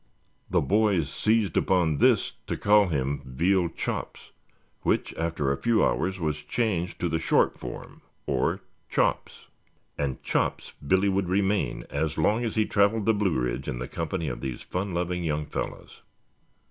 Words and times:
The 0.49 0.61
boys 0.61 1.11
seized 1.13 1.55
upon 1.55 1.99
this 1.99 2.33
to 2.47 2.57
call 2.57 2.87
him 2.87 3.21
Veal 3.23 3.69
Chops, 3.69 4.31
which 4.81 5.13
after 5.13 5.51
a 5.51 5.57
few 5.57 5.85
hours 5.85 6.19
was 6.19 6.41
changed 6.41 6.99
to 7.01 7.07
the 7.07 7.19
short 7.19 7.53
form, 7.53 8.01
or 8.25 8.61
"Chops." 8.89 9.45
And 9.99 10.23
Chops, 10.23 10.73
Billy 10.87 11.07
would 11.07 11.29
remain 11.29 11.85
as 11.91 12.17
long 12.17 12.43
as 12.43 12.55
he 12.55 12.65
traveled 12.65 13.05
the 13.05 13.13
Blue 13.13 13.39
Ridge 13.39 13.67
in 13.67 13.77
the 13.77 13.87
company 13.87 14.27
of 14.27 14.41
these 14.41 14.63
fun 14.63 14.95
loving 14.95 15.23
young 15.23 15.45
fellows. 15.45 16.01